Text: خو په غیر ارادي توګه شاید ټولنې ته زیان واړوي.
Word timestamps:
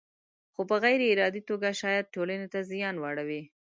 خو 0.53 0.61
په 0.69 0.75
غیر 0.83 0.99
ارادي 1.13 1.41
توګه 1.49 1.69
شاید 1.81 2.11
ټولنې 2.15 2.47
ته 2.53 2.59
زیان 2.71 2.95
واړوي. 2.99 3.41